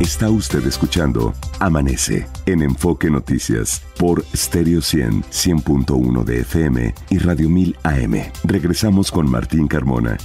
Está 0.00 0.28
usted 0.28 0.66
escuchando 0.66 1.32
Amanece 1.58 2.26
en 2.44 2.60
Enfoque 2.60 3.08
Noticias 3.08 3.82
por 3.98 4.22
Stereo 4.36 4.82
100, 4.82 5.22
100.1 5.22 6.22
de 6.22 6.40
FM 6.40 6.94
y 7.08 7.18
Radio 7.18 7.48
1000 7.48 7.76
AM. 7.82 8.14
Regresamos 8.44 9.10
con 9.10 9.30
Martín 9.30 9.66
Carmona. 9.66 10.18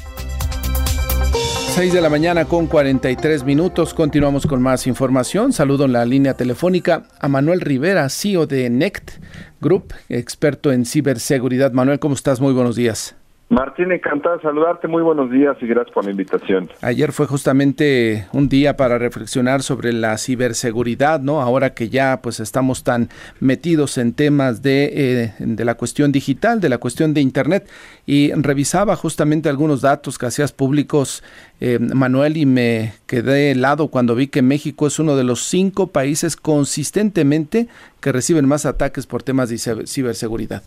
6 1.74 1.94
de 1.94 2.02
la 2.02 2.10
mañana 2.10 2.44
con 2.44 2.68
43 2.68 3.46
minutos. 3.46 3.94
Continuamos 3.94 4.46
con 4.46 4.62
más 4.62 4.88
información. 4.88 5.54
Saludo 5.54 5.86
en 5.86 5.94
la 5.94 6.04
línea 6.04 6.34
telefónica 6.34 7.04
a 7.22 7.30
Manuel 7.30 7.62
Rivera, 7.62 8.10
CEO 8.10 8.48
de 8.48 8.70
NECT 8.70 9.22
Group, 9.62 9.94
experto 10.10 10.74
en 10.74 10.84
ciberseguridad. 10.84 11.72
Manuel, 11.72 12.00
¿cómo 12.00 12.16
estás? 12.16 12.42
Muy 12.42 12.52
buenos 12.52 12.76
días. 12.76 13.16
Martín, 13.52 13.92
encantado 13.92 14.38
de 14.38 14.42
saludarte. 14.44 14.88
Muy 14.88 15.04
buenos 15.04 15.30
días 15.30 15.58
y 15.60 15.68
gracias 15.68 15.94
por 15.94 16.06
la 16.06 16.12
invitación. 16.12 16.70
Ayer 16.82 17.12
fue 17.12 17.28
justamente 17.28 18.26
un 18.32 18.48
día 18.48 18.78
para 18.78 18.98
reflexionar 18.98 19.62
sobre 19.62 19.92
la 19.92 20.18
ciberseguridad, 20.18 21.20
¿no? 21.20 21.42
Ahora 21.42 21.74
que 21.74 21.90
ya 21.90 22.22
pues 22.22 22.40
estamos 22.40 22.86
tan 22.86 23.10
metidos 23.42 23.98
en 23.98 24.14
temas 24.14 24.62
de, 24.62 24.90
eh, 24.94 25.34
de 25.40 25.66
la 25.66 25.76
cuestión 25.76 26.14
digital, 26.14 26.62
de 26.62 26.70
la 26.70 26.78
cuestión 26.78 27.14
de 27.14 27.20
Internet. 27.20 27.70
Y 28.06 28.32
revisaba 28.32 28.96
justamente 28.96 29.50
algunos 29.50 29.82
datos 29.82 30.18
que 30.18 30.28
hacías 30.28 30.54
públicos, 30.54 31.22
eh, 31.60 31.78
Manuel, 31.78 32.38
y 32.38 32.46
me 32.46 32.94
quedé 33.06 33.52
helado 33.52 33.90
cuando 33.90 34.16
vi 34.16 34.28
que 34.28 34.42
México 34.42 34.88
es 34.88 34.98
uno 34.98 35.18
de 35.18 35.26
los 35.26 35.44
cinco 35.44 35.88
países 35.88 36.38
consistentemente 36.38 37.68
que 38.00 38.14
reciben 38.14 38.48
más 38.48 38.66
ataques 38.66 39.08
por 39.08 39.24
temas 39.24 39.50
de 39.50 39.58
ciberseguridad. 39.88 40.64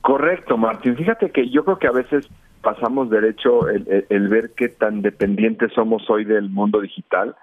Correcto, 0.00 0.56
Martín. 0.56 0.96
Fíjate 0.96 1.30
que 1.30 1.48
yo 1.50 1.64
creo 1.64 1.78
que 1.78 1.86
a 1.86 1.92
veces 1.92 2.28
pasamos 2.62 3.10
derecho 3.10 3.68
el, 3.68 4.28
ver 4.28 4.50
qué 4.56 4.68
tan 4.68 5.02
dependientes 5.02 5.72
somos 5.72 6.08
hoy 6.10 6.24
del 6.24 6.48
mundo 6.50 6.80
digital 6.80 7.36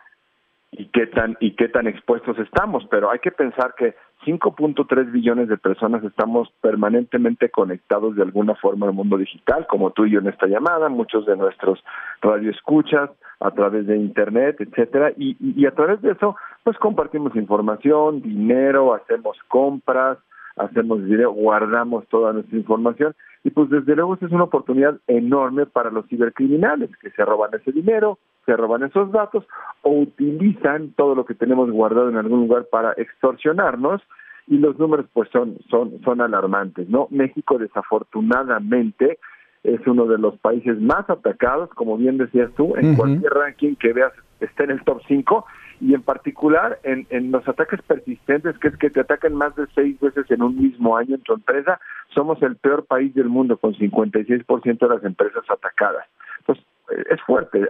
y 0.72 0.88
qué 0.88 1.08
tan 1.08 1.38
y 1.40 1.52
qué 1.56 1.70
tan 1.70 1.88
expuestos 1.88 2.38
estamos, 2.38 2.86
pero 2.90 3.10
hay 3.10 3.20
que 3.20 3.32
pensar 3.32 3.76
que 3.78 3.96
5.3 4.26 5.12
billones 5.12 5.48
de 5.48 5.58
personas 5.58 6.04
estamos 6.04 6.50
permanentemente 6.62 7.50
conectados 7.50 8.16
de 8.16 8.24
alguna 8.24 8.56
forma 8.56 8.88
al 8.88 8.94
mundo 8.94 9.18
digital, 9.18 9.68
como 9.68 9.92
tú 9.92 10.06
y 10.06 10.12
yo 10.12 10.20
en 10.20 10.28
esta 10.28 10.48
llamada, 10.48 10.90
muchos 10.90 11.26
de 11.26 11.38
nuestros 11.38 11.82
radioescuchas 12.22 13.10
a 13.40 13.52
través 13.52 13.88
de 13.88 13.98
internet, 13.98 14.58
etcétera, 14.60 15.12
y, 15.18 15.38
y 15.40 15.66
a 15.66 15.72
través 15.72 16.02
de 16.02 16.12
eso 16.12 16.36
pues 16.64 16.78
compartimos 16.78 17.36
información, 17.36 18.22
dinero, 18.22 18.94
hacemos 18.96 19.38
compras, 19.48 20.18
hacemos 20.56 21.04
video, 21.04 21.32
guardamos 21.32 22.08
toda 22.08 22.34
nuestra 22.34 22.58
información 22.58 23.16
y 23.44 23.52
pues 23.52 23.70
desde 23.70 23.96
luego 23.96 24.16
es 24.16 24.22
una 24.32 24.46
oportunidad 24.46 25.00
enorme 25.08 25.66
para 25.66 25.92
los 25.92 26.08
cibercriminales 26.08 26.90
que 26.98 27.12
se 27.12 27.26
roban 27.26 27.52
ese 27.54 27.72
dinero, 27.72 28.18
se 28.46 28.56
roban 28.56 28.84
esos 28.84 29.12
datos 29.12 29.46
o 29.82 29.92
utilizan 29.92 30.94
todo 30.96 31.16
lo 31.16 31.26
que 31.26 31.36
tenemos 31.36 31.70
guardado 31.72 32.10
en 32.10 32.18
algún 32.18 32.42
lugar 32.42 32.66
para 32.72 32.94
extorsionarnos 32.94 34.02
y 34.48 34.58
los 34.58 34.78
números 34.80 35.08
pues 35.14 35.30
son 35.32 35.58
son 35.70 36.00
son 36.04 36.22
alarmantes, 36.22 36.88
¿no? 36.90 37.08
México 37.10 37.58
desafortunadamente 37.58 39.20
es 39.64 39.86
uno 39.88 40.06
de 40.06 40.20
los 40.20 40.38
países 40.38 40.80
más 40.80 41.10
atacados, 41.10 41.70
como 41.72 41.98
bien 41.98 42.18
decías 42.18 42.52
tú, 42.56 42.76
en 42.76 42.96
cualquier 42.96 43.32
ranking 43.32 43.76
que 43.76 43.94
veas 43.94 44.14
está 44.40 44.64
en 44.64 44.72
el 44.72 44.84
top 44.84 45.02
5 45.08 45.46
y 45.82 45.94
en 45.94 46.02
particular 46.02 46.80
en, 46.84 47.06
en 47.10 47.32
los 47.32 47.48
ataques 47.48 47.82
persistentes, 47.82 48.58
que 48.60 48.70
es 48.70 48.78
que 48.78 48.90
te 48.90 49.02
atacan 49.02 49.34
más 49.34 49.56
de 49.56 49.66
seis 49.76 50.00
veces 50.00 50.30
en 50.32 50.42
un 50.42 50.58
mismo 50.58 50.98
año 50.98 51.16
en 51.16 51.22
tu 51.22 51.34
empresa, 51.34 51.80
somos 52.14 52.42
el 52.42 52.56
peor 52.56 52.86
país 52.86 53.14
del 53.14 53.30
mundo 53.30 53.58
con 53.58 53.74
56% 53.74 54.80
de 54.80 54.96
las 54.96 55.04
empresas 55.04 55.44
atacadas. 55.50 56.06
Entonces, 56.40 56.66
es 57.10 57.22
fuerte, 57.22 57.68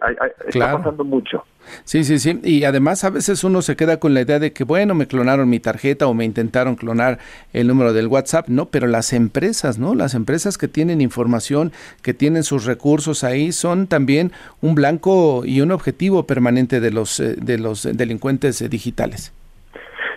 está 0.47 0.77
pasando 0.77 1.03
mucho. 1.03 1.43
Sí, 1.83 2.03
sí, 2.03 2.19
sí. 2.19 2.39
Y 2.43 2.63
además 2.63 3.03
a 3.03 3.09
veces 3.09 3.43
uno 3.43 3.61
se 3.61 3.75
queda 3.75 3.99
con 3.99 4.13
la 4.13 4.21
idea 4.21 4.39
de 4.39 4.53
que, 4.53 4.63
bueno, 4.63 4.93
me 4.93 5.07
clonaron 5.07 5.49
mi 5.49 5.59
tarjeta 5.59 6.07
o 6.07 6.13
me 6.13 6.25
intentaron 6.25 6.75
clonar 6.75 7.19
el 7.53 7.67
número 7.67 7.93
del 7.93 8.07
WhatsApp, 8.07 8.47
no, 8.49 8.67
pero 8.67 8.87
las 8.87 9.13
empresas, 9.13 9.79
¿no? 9.79 9.95
Las 9.95 10.13
empresas 10.13 10.57
que 10.57 10.67
tienen 10.67 11.01
información, 11.01 11.71
que 12.01 12.13
tienen 12.13 12.43
sus 12.43 12.65
recursos 12.65 13.23
ahí, 13.23 13.51
son 13.51 13.87
también 13.87 14.31
un 14.61 14.75
blanco 14.75 15.43
y 15.45 15.61
un 15.61 15.71
objetivo 15.71 16.27
permanente 16.27 16.79
de 16.79 16.91
los, 16.91 17.19
eh, 17.19 17.35
de 17.37 17.57
los 17.57 17.83
delincuentes 17.83 18.61
eh, 18.61 18.69
digitales. 18.69 19.33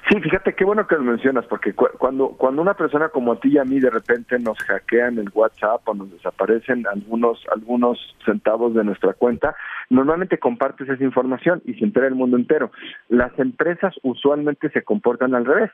Sí, 0.08 0.18
fíjate 0.20 0.54
qué 0.54 0.64
bueno 0.64 0.86
que 0.86 0.94
lo 0.94 1.02
mencionas, 1.02 1.44
porque 1.46 1.74
cuando 1.74 2.28
cuando 2.30 2.62
una 2.62 2.72
persona 2.72 3.10
como 3.10 3.32
a 3.32 3.40
ti 3.40 3.50
y 3.52 3.58
a 3.58 3.64
mí 3.64 3.78
de 3.78 3.90
repente 3.90 4.38
nos 4.38 4.56
hackean 4.60 5.18
el 5.18 5.28
WhatsApp 5.34 5.86
o 5.86 5.94
nos 5.94 6.10
desaparecen 6.10 6.86
algunos 6.86 7.44
algunos 7.52 7.98
centavos 8.24 8.72
de 8.74 8.84
nuestra 8.84 9.12
cuenta, 9.12 9.54
normalmente 9.90 10.38
compartes 10.38 10.88
esa 10.88 11.04
información 11.04 11.60
y 11.66 11.74
se 11.74 11.84
entera 11.84 12.06
el 12.06 12.14
mundo 12.14 12.38
entero. 12.38 12.70
Las 13.10 13.38
empresas 13.38 13.94
usualmente 14.02 14.70
se 14.70 14.82
comportan 14.82 15.34
al 15.34 15.44
revés. 15.44 15.70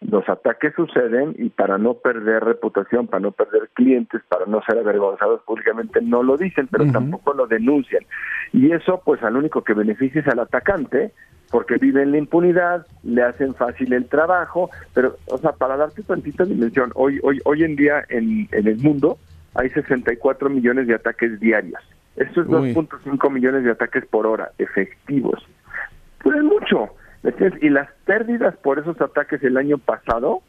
Los 0.00 0.28
ataques 0.28 0.74
suceden 0.74 1.34
y 1.38 1.48
para 1.48 1.78
no 1.78 1.94
perder 1.94 2.44
reputación, 2.44 3.08
para 3.08 3.20
no 3.20 3.32
perder 3.32 3.68
clientes, 3.74 4.20
para 4.28 4.46
no 4.46 4.60
ser 4.62 4.78
avergonzados 4.78 5.42
públicamente, 5.42 6.00
no 6.02 6.22
lo 6.22 6.36
dicen, 6.36 6.68
pero 6.68 6.90
tampoco 6.90 7.34
lo 7.34 7.46
denuncian. 7.46 8.04
Y 8.52 8.72
eso, 8.72 9.00
pues, 9.04 9.22
al 9.22 9.36
único 9.36 9.62
que 9.62 9.74
beneficia 9.74 10.20
es 10.20 10.26
al 10.26 10.40
atacante, 10.40 11.12
porque 11.52 11.76
vive 11.76 12.02
en 12.02 12.12
la 12.12 12.18
impunidad, 12.18 12.86
le 13.04 13.22
hacen 13.22 13.54
fácil 13.54 13.92
el 13.92 14.06
trabajo, 14.06 14.70
pero, 14.94 15.18
o 15.26 15.36
sea, 15.36 15.52
para 15.52 15.76
darte 15.76 16.02
tantita 16.02 16.46
dimensión, 16.46 16.92
hoy, 16.94 17.20
hoy, 17.22 17.40
hoy 17.44 17.62
en 17.62 17.76
día 17.76 18.02
en, 18.08 18.48
en 18.50 18.66
el 18.66 18.78
mundo 18.78 19.18
hay 19.54 19.68
64 19.68 20.48
millones 20.48 20.86
de 20.86 20.94
ataques 20.94 21.38
diarios. 21.38 21.78
Esto 22.16 22.40
es 22.40 22.46
2.5 22.46 23.30
millones 23.30 23.64
de 23.64 23.70
ataques 23.70 24.06
por 24.06 24.26
hora, 24.26 24.50
efectivos. 24.56 25.46
Pues 26.22 26.36
es 26.36 26.42
mucho. 26.42 26.88
Y 27.60 27.68
las 27.68 27.90
pérdidas 28.06 28.56
por 28.56 28.78
esos 28.78 28.98
ataques 28.98 29.42
el 29.42 29.58
año 29.58 29.76
pasado 29.76 30.40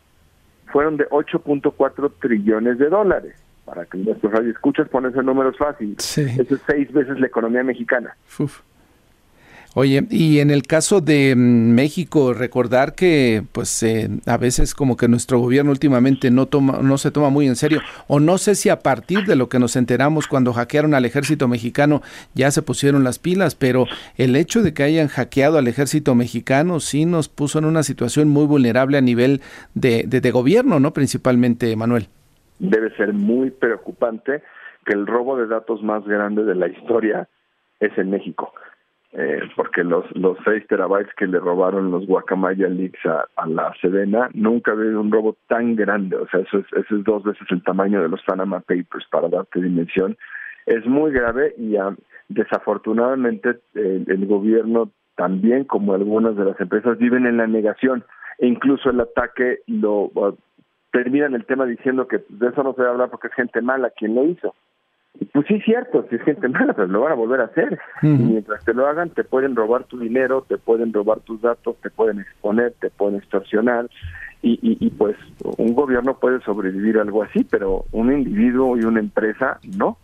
fueron 0.71 0.95
de 0.95 1.07
8.4 1.09 2.13
trillones 2.21 2.77
de 2.77 2.87
dólares. 2.87 3.35
Para 3.65 3.85
que 3.85 3.97
nuestros 3.97 4.31
radioescuchas 4.31 4.87
ponen 4.87 5.11
esos 5.11 5.23
números 5.23 5.57
fáciles. 5.57 6.17
Eso 6.17 6.55
es 6.55 6.61
seis 6.65 6.91
veces 6.91 7.19
la 7.19 7.27
economía 7.27 7.63
mexicana. 7.63 8.15
Oye, 9.75 10.05
y 10.11 10.37
en 10.37 10.51
el 10.51 10.63
caso 10.63 11.01
de 11.01 11.33
mm, 11.35 11.73
México, 11.73 12.33
recordar 12.33 12.93
que 12.93 13.41
pues 13.51 13.81
eh, 13.81 14.07
a 14.27 14.37
veces 14.37 14.75
como 14.75 14.97
que 14.97 15.07
nuestro 15.07 15.39
gobierno 15.39 15.71
últimamente 15.71 16.29
no 16.29 16.45
toma, 16.45 16.79
no 16.83 16.99
se 16.99 17.09
toma 17.09 17.31
muy 17.31 17.47
en 17.47 17.55
serio, 17.55 17.81
o 18.07 18.19
no 18.19 18.37
sé 18.37 18.53
si 18.53 18.69
a 18.69 18.79
partir 18.79 19.25
de 19.25 19.35
lo 19.35 19.49
que 19.49 19.57
nos 19.57 19.75
enteramos 19.75 20.27
cuando 20.27 20.53
hackearon 20.53 20.93
al 20.93 21.05
ejército 21.05 21.47
mexicano 21.47 22.01
ya 22.35 22.51
se 22.51 22.61
pusieron 22.61 23.03
las 23.03 23.17
pilas, 23.17 23.55
pero 23.55 23.85
el 24.15 24.35
hecho 24.35 24.61
de 24.61 24.75
que 24.75 24.83
hayan 24.83 25.07
hackeado 25.07 25.57
al 25.57 25.67
ejército 25.67 26.13
mexicano 26.13 26.79
sí 26.79 27.05
nos 27.05 27.27
puso 27.27 27.57
en 27.57 27.65
una 27.65 27.81
situación 27.81 28.29
muy 28.29 28.45
vulnerable 28.45 28.99
a 28.99 29.01
nivel 29.01 29.41
de, 29.73 30.03
de, 30.07 30.21
de 30.21 30.31
gobierno, 30.31 30.79
¿no? 30.79 30.93
Principalmente, 30.93 31.75
Manuel. 31.75 32.09
Debe 32.59 32.95
ser 32.95 33.13
muy 33.13 33.49
preocupante 33.49 34.43
que 34.85 34.93
el 34.93 35.07
robo 35.07 35.35
de 35.35 35.47
datos 35.47 35.81
más 35.81 36.05
grande 36.05 36.43
de 36.43 36.53
la 36.53 36.67
historia 36.67 37.27
es 37.79 37.97
en 37.97 38.11
México 38.11 38.53
eh, 39.15 39.41
porque 39.55 39.83
los 39.83 40.05
los 40.15 40.37
6 40.43 40.67
terabytes 40.67 41.13
que 41.15 41.27
le 41.27 41.39
robaron 41.39 41.91
los 41.91 42.07
Guacamaya 42.07 42.67
Leaks 42.67 42.99
a, 43.05 43.47
la 43.47 43.71
Sedena, 43.79 44.29
nunca 44.33 44.71
ha 44.71 44.73
habido 44.73 44.99
un 44.99 45.11
robo 45.11 45.35
tan 45.47 45.75
grande, 45.75 46.15
o 46.15 46.27
sea, 46.29 46.39
eso 46.39 46.57
es, 46.57 46.65
eso 46.73 46.95
es 46.95 47.03
dos 47.03 47.23
veces 47.23 47.45
el 47.51 47.63
tamaño 47.63 48.01
de 48.01 48.09
los 48.09 48.23
Panama 48.23 48.61
Papers, 48.61 49.05
para 49.11 49.29
darte 49.29 49.61
dimensión. 49.61 50.17
Es 50.65 50.83
muy 50.87 51.11
grave 51.11 51.53
y 51.57 51.75
ah, 51.75 51.95
desafortunadamente 52.29 53.59
el, 53.75 54.25
gobierno 54.25 54.89
también, 55.15 55.65
como 55.65 55.93
algunas 55.93 56.35
de 56.35 56.45
las 56.45 56.59
empresas, 56.59 56.97
viven 56.97 57.27
en 57.27 57.37
la 57.37 57.45
negación. 57.45 58.03
E 58.39 58.47
incluso 58.47 58.89
el 58.89 58.99
ataque 58.99 59.59
lo 59.67 60.05
uh, 60.15 60.35
terminan 60.91 61.35
el 61.35 61.45
tema 61.45 61.65
diciendo 61.65 62.07
que 62.07 62.23
de 62.29 62.47
eso 62.47 62.63
no 62.63 62.73
se 62.73 62.81
habla 62.81 63.07
porque 63.07 63.27
es 63.27 63.33
gente 63.33 63.61
mala 63.61 63.91
quien 63.91 64.15
lo 64.15 64.25
hizo 64.25 64.55
pues 65.31 65.47
sí, 65.47 65.59
cierto, 65.61 66.05
si 66.09 66.15
es 66.15 66.21
gente 66.23 66.47
mala, 66.47 66.73
pero 66.73 66.87
lo 66.87 67.01
van 67.01 67.11
a 67.11 67.15
volver 67.15 67.41
a 67.41 67.45
hacer. 67.45 67.79
Y 68.01 68.07
mientras 68.07 68.63
te 68.65 68.73
lo 68.73 68.87
hagan, 68.87 69.09
te 69.11 69.23
pueden 69.23 69.55
robar 69.55 69.83
tu 69.85 69.99
dinero, 69.99 70.45
te 70.47 70.57
pueden 70.57 70.91
robar 70.91 71.19
tus 71.21 71.41
datos, 71.41 71.75
te 71.81 71.89
pueden 71.89 72.19
exponer, 72.19 72.73
te 72.79 72.89
pueden 72.89 73.17
extorsionar. 73.17 73.89
Y, 74.41 74.59
y, 74.61 74.89
pues 74.89 75.15
un 75.57 75.73
gobierno 75.73 76.19
puede 76.19 76.41
sobrevivir 76.41 76.97
a 76.97 77.03
algo 77.03 77.23
así, 77.23 77.45
pero 77.49 77.85
un 77.93 78.11
individuo 78.11 78.77
y 78.77 78.83
una 78.83 78.99
empresa 78.99 79.59
no. 79.77 79.97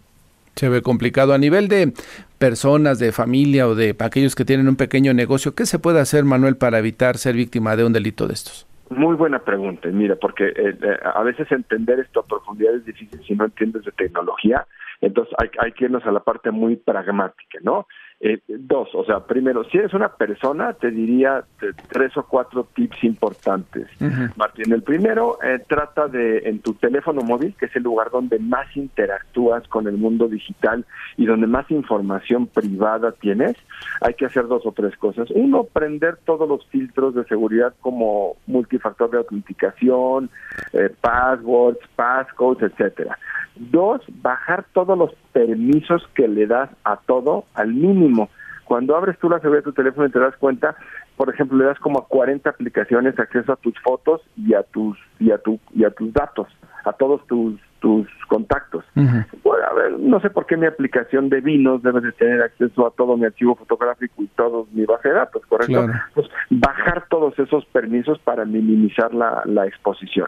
Se 0.55 0.69
ve 0.69 0.81
complicado. 0.81 1.33
A 1.33 1.37
nivel 1.37 1.67
de 1.67 1.91
personas, 2.37 2.99
de 2.99 3.11
familia 3.11 3.67
o 3.67 3.75
de 3.75 3.95
aquellos 3.99 4.35
que 4.35 4.45
tienen 4.45 4.69
un 4.69 4.77
pequeño 4.77 5.13
negocio, 5.13 5.55
¿qué 5.55 5.65
se 5.65 5.77
puede 5.77 5.99
hacer, 5.99 6.23
Manuel, 6.23 6.55
para 6.55 6.79
evitar 6.79 7.17
ser 7.17 7.35
víctima 7.35 7.75
de 7.75 7.83
un 7.83 7.91
delito 7.91 8.27
de 8.27 8.33
estos? 8.33 8.68
Muy 8.89 9.15
buena 9.15 9.39
pregunta. 9.39 9.87
Mira, 9.89 10.15
porque 10.15 10.47
eh, 10.47 10.77
eh, 10.81 10.97
a 11.03 11.21
veces 11.23 11.51
entender 11.51 11.99
esto 11.99 12.21
a 12.21 12.25
profundidad 12.25 12.73
es 12.73 12.85
difícil 12.85 13.21
si 13.23 13.35
no 13.35 13.45
entiendes 13.45 13.85
de 13.85 13.91
tecnología. 13.91 14.65
Entonces 15.01 15.33
hay, 15.37 15.49
hay 15.59 15.71
que 15.73 15.85
irnos 15.85 16.05
a 16.05 16.11
la 16.11 16.21
parte 16.21 16.51
muy 16.51 16.75
pragmática, 16.75 17.59
¿no? 17.61 17.87
Eh, 18.21 18.41
dos, 18.47 18.89
o 18.95 19.05
sea, 19.05 19.21
primero, 19.21 19.63
si 19.63 19.77
eres 19.77 19.93
una 19.93 20.09
persona, 20.09 20.73
te 20.73 20.91
diría 20.91 21.45
tres 21.87 22.17
o 22.17 22.23
cuatro 22.23 22.67
tips 22.75 23.05
importantes. 23.05 23.87
Martín, 24.35 24.73
el 24.73 24.83
primero, 24.83 25.39
eh, 25.41 25.59
trata 25.65 26.09
de 26.09 26.39
en 26.39 26.59
tu 26.59 26.73
teléfono 26.73 27.21
móvil, 27.21 27.55
que 27.57 27.67
es 27.67 27.75
el 27.77 27.83
lugar 27.83 28.09
donde 28.11 28.37
más 28.39 28.75
interactúas 28.75 29.65
con 29.69 29.87
el 29.87 29.97
mundo 29.97 30.27
digital 30.27 30.85
y 31.15 31.25
donde 31.25 31.47
más 31.47 31.71
información 31.71 32.47
privada 32.47 33.13
tienes, 33.13 33.55
hay 34.01 34.13
que 34.15 34.25
hacer 34.25 34.47
dos 34.47 34.65
o 34.65 34.73
tres 34.73 34.97
cosas. 34.97 35.29
Uno, 35.33 35.63
prender 35.63 36.17
todos 36.25 36.47
los 36.47 36.65
filtros 36.67 37.15
de 37.15 37.23
seguridad 37.23 37.73
como 37.79 38.35
multifactor 38.47 39.11
de 39.11 39.17
autenticación, 39.19 40.29
eh, 40.73 40.89
passwords, 40.99 41.79
passcodes, 41.95 42.71
etcétera. 42.71 43.17
Dos, 43.55 44.01
bajar 44.21 44.65
todos 44.73 44.97
los 44.97 45.13
permisos 45.39 46.05
que 46.15 46.27
le 46.27 46.47
das 46.47 46.69
a 46.83 46.97
todo 46.97 47.45
al 47.53 47.73
mínimo. 47.73 48.29
Cuando 48.65 48.95
abres 48.95 49.17
tú 49.19 49.29
la 49.29 49.39
seguridad 49.39 49.63
de 49.63 49.71
tu 49.71 49.73
teléfono 49.73 50.05
y 50.05 50.11
te 50.11 50.19
das 50.19 50.35
cuenta, 50.35 50.75
por 51.15 51.33
ejemplo, 51.33 51.57
le 51.57 51.65
das 51.65 51.79
como 51.79 51.99
a 51.99 52.07
40 52.07 52.49
aplicaciones 52.49 53.17
acceso 53.17 53.53
a 53.53 53.55
tus 53.55 53.73
fotos 53.79 54.21
y 54.35 54.53
a 54.53 54.63
tus 54.63 54.97
y 55.17 55.31
a 55.31 55.37
tu 55.37 55.57
y 55.73 55.85
a 55.85 55.91
tus 55.91 56.11
datos, 56.11 56.47
a 56.83 56.91
todos 56.91 57.25
tus 57.27 57.55
tus 57.79 58.07
contactos. 58.27 58.85
bueno, 58.95 59.65
a 59.69 59.73
ver, 59.73 59.99
no 59.99 60.19
sé 60.19 60.29
por 60.29 60.45
qué 60.45 60.57
mi 60.57 60.65
aplicación 60.65 61.29
de 61.29 61.41
vinos 61.41 61.81
debe 61.81 62.01
de 62.01 62.11
tener 62.11 62.41
acceso 62.41 62.87
a 62.87 62.91
todo 62.91 63.17
mi 63.17 63.25
archivo 63.25 63.55
fotográfico 63.55 64.23
y 64.23 64.27
todo 64.27 64.67
mi 64.71 64.85
base 64.85 65.09
de 65.09 65.15
datos, 65.15 65.45
¿correcto? 65.47 65.87
Pues 66.13 66.27
bajar 66.49 67.05
todos 67.09 67.37
esos 67.39 67.65
permisos 67.67 68.19
para 68.19 68.45
minimizar 68.45 69.13
la, 69.13 69.41
la 69.45 69.65
exposición. 69.65 70.27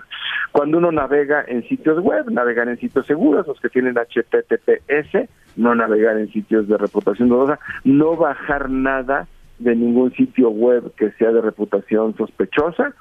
Cuando 0.51 0.77
uno 0.77 0.91
navega 0.91 1.43
en 1.47 1.67
sitios 1.67 1.99
web, 1.99 2.29
navegar 2.29 2.67
en 2.67 2.77
sitios 2.77 3.05
seguros, 3.05 3.47
los 3.47 3.59
que 3.59 3.69
tienen 3.69 3.95
HTTPS, 3.95 5.29
no 5.55 5.75
navegar 5.75 6.17
en 6.17 6.31
sitios 6.31 6.67
de 6.67 6.77
reputación 6.77 7.29
dudosa, 7.29 7.59
no 7.83 8.15
bajar 8.15 8.69
nada 8.69 9.27
de 9.59 9.75
ningún 9.75 10.11
sitio 10.13 10.49
web 10.49 10.91
que 10.95 11.11
sea 11.11 11.31
de 11.31 11.41
reputación 11.41 12.15
sospechosa. 12.17 12.93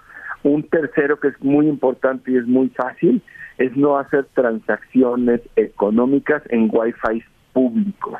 Un 0.42 0.62
tercero 0.62 1.18
que 1.20 1.28
es 1.28 1.42
muy 1.42 1.68
importante 1.68 2.30
y 2.30 2.36
es 2.36 2.46
muy 2.46 2.68
fácil 2.70 3.22
es 3.60 3.76
no 3.76 3.98
hacer 3.98 4.26
transacciones 4.34 5.42
económicas 5.54 6.42
en 6.48 6.70
Wi-Fi 6.72 7.22
públicos. 7.52 8.18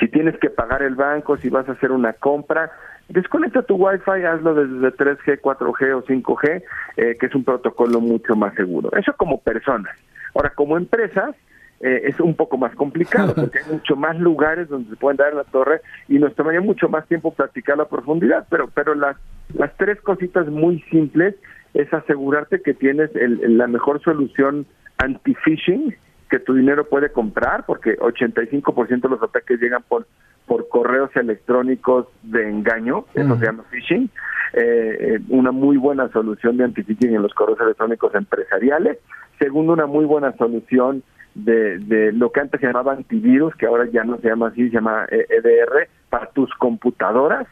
Si 0.00 0.08
tienes 0.08 0.36
que 0.38 0.50
pagar 0.50 0.82
el 0.82 0.96
banco, 0.96 1.36
si 1.36 1.48
vas 1.48 1.68
a 1.68 1.72
hacer 1.72 1.92
una 1.92 2.12
compra, 2.14 2.70
desconecta 3.08 3.62
tu 3.62 3.76
Wi-Fi, 3.76 4.24
hazlo 4.24 4.54
desde 4.54 4.96
3G, 4.96 5.40
4G 5.40 5.94
o 5.94 6.04
5G, 6.04 6.62
eh, 6.96 7.16
que 7.18 7.26
es 7.26 7.34
un 7.34 7.44
protocolo 7.44 8.00
mucho 8.00 8.34
más 8.34 8.54
seguro. 8.54 8.90
Eso 8.96 9.12
como 9.16 9.40
personas. 9.40 9.96
Ahora, 10.34 10.50
como 10.50 10.76
empresas, 10.76 11.36
eh, 11.80 12.02
es 12.08 12.18
un 12.18 12.34
poco 12.34 12.58
más 12.58 12.74
complicado 12.74 13.34
porque 13.36 13.58
hay 13.58 13.72
mucho 13.72 13.94
más 13.94 14.18
lugares 14.18 14.68
donde 14.68 14.90
se 14.90 14.96
pueden 14.96 15.16
dar 15.16 15.30
en 15.30 15.36
la 15.36 15.44
torre 15.44 15.80
y 16.08 16.18
nos 16.18 16.34
tomaría 16.34 16.60
mucho 16.60 16.88
más 16.88 17.06
tiempo 17.06 17.32
practicar 17.32 17.78
la 17.78 17.84
profundidad, 17.84 18.48
pero 18.50 18.68
pero 18.68 18.96
las 18.96 19.16
las 19.54 19.74
tres 19.76 20.00
cositas 20.00 20.48
muy 20.48 20.80
simples 20.90 21.36
es 21.74 21.92
asegurarte 21.92 22.62
que 22.62 22.74
tienes 22.74 23.10
la 23.14 23.66
mejor 23.66 24.02
solución 24.02 24.66
anti-phishing 24.98 25.94
que 26.28 26.38
tu 26.38 26.54
dinero 26.54 26.88
puede 26.88 27.10
comprar, 27.10 27.64
porque 27.66 27.96
85% 27.98 29.00
de 29.00 29.08
los 29.08 29.22
ataques 29.22 29.60
llegan 29.60 29.82
por, 29.88 30.06
por 30.46 30.68
correos 30.68 31.10
electrónicos 31.16 32.06
de 32.22 32.48
engaño, 32.48 33.06
eso 33.14 33.36
se 33.38 33.46
llama 33.46 33.64
phishing. 33.70 34.10
Eh, 34.54 34.96
eh, 35.00 35.20
una 35.28 35.52
muy 35.52 35.76
buena 35.76 36.08
solución 36.10 36.56
de 36.56 36.64
anti-phishing 36.64 37.14
en 37.14 37.22
los 37.22 37.34
correos 37.34 37.60
electrónicos 37.60 38.14
empresariales. 38.14 38.98
Segundo, 39.38 39.72
una 39.72 39.86
muy 39.86 40.04
buena 40.04 40.32
solución 40.36 41.02
de, 41.34 41.78
de 41.78 42.12
lo 42.12 42.32
que 42.32 42.40
antes 42.40 42.60
se 42.60 42.66
llamaba 42.66 42.92
antivirus, 42.92 43.54
que 43.54 43.66
ahora 43.66 43.86
ya 43.90 44.04
no 44.04 44.18
se 44.18 44.28
llama 44.28 44.48
así, 44.48 44.68
se 44.68 44.74
llama 44.74 45.06
EDR, 45.10 45.82
e 45.82 45.88
para 46.10 46.26
tus 46.30 46.52
computadoras 46.54 47.46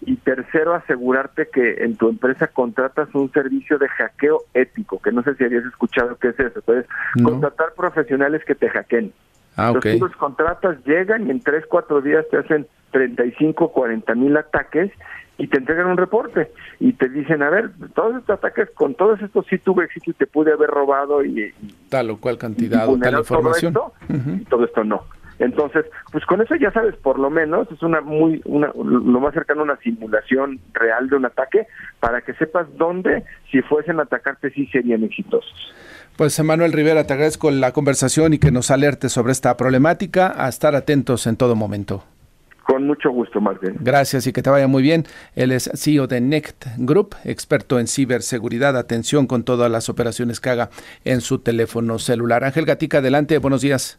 y 0.00 0.16
tercero, 0.16 0.74
asegurarte 0.74 1.48
que 1.52 1.84
en 1.84 1.96
tu 1.96 2.08
empresa 2.08 2.46
contratas 2.48 3.12
un 3.14 3.32
servicio 3.32 3.78
de 3.78 3.88
hackeo 3.88 4.44
ético, 4.54 5.00
que 5.00 5.12
no 5.12 5.22
sé 5.22 5.34
si 5.34 5.44
habías 5.44 5.64
escuchado 5.64 6.16
qué 6.16 6.28
es 6.28 6.38
eso. 6.38 6.60
Entonces, 6.60 6.86
contratar 7.22 7.72
profesionales 7.76 8.42
que 8.46 8.54
te 8.54 8.68
hackeen. 8.68 9.12
Ah, 9.56 9.72
okay. 9.72 9.98
los 9.98 10.14
contratas, 10.14 10.78
llegan 10.84 11.26
y 11.26 11.30
en 11.32 11.40
3, 11.40 11.64
4 11.68 12.00
días 12.00 12.24
te 12.30 12.36
hacen 12.36 12.68
35, 12.92 13.72
40 13.72 14.14
mil 14.14 14.36
ataques 14.36 14.92
y 15.36 15.48
te 15.48 15.58
entregan 15.58 15.86
un 15.86 15.96
reporte 15.96 16.52
y 16.78 16.92
te 16.92 17.08
dicen, 17.08 17.42
a 17.42 17.50
ver, 17.50 17.70
todos 17.94 18.16
estos 18.16 18.38
ataques, 18.38 18.70
con 18.70 18.94
todos 18.94 19.20
estos 19.20 19.46
sí 19.46 19.58
tuve 19.58 19.84
éxito 19.84 20.12
y 20.12 20.14
te 20.14 20.26
pude 20.26 20.52
haber 20.52 20.70
robado 20.70 21.24
y... 21.24 21.52
tal 21.88 22.10
o 22.10 22.18
cual 22.18 22.38
cantidad 22.38 22.88
o 22.88 22.98
tal 22.98 23.18
información. 23.18 23.72
Todo 23.72 23.92
esto, 24.00 24.34
y 24.34 24.44
todo 24.44 24.64
esto 24.64 24.84
no. 24.84 25.04
Entonces, 25.38 25.86
pues 26.10 26.24
con 26.26 26.40
eso 26.40 26.54
ya 26.56 26.72
sabes, 26.72 26.96
por 26.96 27.18
lo 27.18 27.30
menos 27.30 27.70
es 27.70 27.82
una 27.82 28.00
muy 28.00 28.42
una, 28.44 28.72
lo 28.74 29.20
más 29.20 29.34
cercano 29.34 29.60
a 29.60 29.64
una 29.64 29.76
simulación 29.78 30.60
real 30.72 31.08
de 31.08 31.16
un 31.16 31.26
ataque 31.26 31.66
para 32.00 32.20
que 32.22 32.34
sepas 32.34 32.66
dónde, 32.76 33.24
si 33.50 33.62
fuesen 33.62 34.00
a 34.00 34.02
atacarte, 34.02 34.50
sí 34.50 34.66
serían 34.66 35.04
exitosos. 35.04 35.74
Pues 36.16 36.36
Emanuel 36.38 36.72
Rivera, 36.72 37.04
te 37.04 37.12
agradezco 37.12 37.50
la 37.50 37.72
conversación 37.72 38.34
y 38.34 38.38
que 38.38 38.50
nos 38.50 38.72
alerte 38.72 39.08
sobre 39.08 39.30
esta 39.30 39.56
problemática, 39.56 40.34
a 40.36 40.48
estar 40.48 40.74
atentos 40.74 41.28
en 41.28 41.36
todo 41.36 41.54
momento. 41.54 42.02
Con 42.68 42.86
mucho 42.86 43.10
gusto, 43.10 43.40
Martín. 43.40 43.76
Gracias 43.80 44.26
y 44.26 44.32
que 44.34 44.42
te 44.42 44.50
vaya 44.50 44.66
muy 44.66 44.82
bien. 44.82 45.04
Él 45.34 45.52
es 45.52 45.70
CEO 45.74 46.06
de 46.06 46.20
NECT 46.20 46.66
Group, 46.76 47.14
experto 47.24 47.78
en 47.78 47.86
ciberseguridad. 47.86 48.76
Atención 48.76 49.26
con 49.26 49.42
todas 49.42 49.70
las 49.70 49.88
operaciones 49.88 50.38
que 50.38 50.50
haga 50.50 50.68
en 51.04 51.22
su 51.22 51.38
teléfono 51.38 51.98
celular. 51.98 52.44
Ángel 52.44 52.66
Gatica, 52.66 52.98
adelante. 52.98 53.38
Buenos 53.38 53.62
días. 53.62 53.96